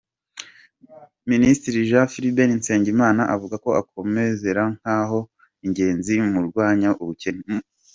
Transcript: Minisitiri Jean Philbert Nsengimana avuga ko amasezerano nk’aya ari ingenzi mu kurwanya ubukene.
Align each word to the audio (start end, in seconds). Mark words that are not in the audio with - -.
Minisitiri 1.31 1.87
Jean 1.89 2.07
Philbert 2.13 2.51
Nsengimana 2.59 3.21
avuga 3.35 3.55
ko 3.63 3.69
amasezerano 4.01 4.73
nk’aya 4.79 5.03
ari 5.05 5.19
ingenzi 5.65 6.13
mu 6.21 6.29
kurwanya 6.41 6.89
ubukene. 7.01 7.55